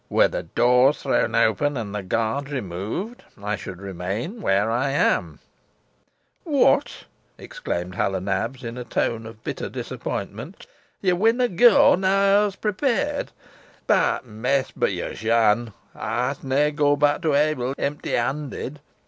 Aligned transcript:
Were 0.09 0.27
the 0.27 0.41
doors 0.41 1.03
thrown 1.03 1.35
open, 1.35 1.77
and 1.77 1.93
the 1.93 2.01
guard 2.01 2.49
removed, 2.49 3.23
I 3.39 3.55
should 3.55 3.79
remain 3.79 4.41
where 4.41 4.71
I 4.71 4.89
am." 4.89 5.37
"Whot!" 6.43 7.05
exclaimed 7.37 7.93
Hal 7.93 8.15
o' 8.15 8.19
Nabs, 8.19 8.63
in 8.63 8.79
a 8.79 8.83
tone 8.83 9.27
of 9.27 9.43
bitter 9.43 9.69
disappointment; 9.69 10.65
"yo 11.01 11.13
winnaw 11.13 11.55
go, 11.55 11.93
neaw 11.95 12.47
aw's 12.47 12.55
prepared. 12.55 13.31
By 13.85 14.17
th' 14.23 14.25
Mess, 14.25 14.71
boh 14.71 14.87
yo 14.87 15.13
shan. 15.13 15.71
Ey'st 15.95 16.43
nah 16.43 16.71
go 16.71 16.95
back 16.95 17.21
to 17.21 17.35
Ebil 17.35 17.75
empty 17.77 18.13
handed. 18.13 18.79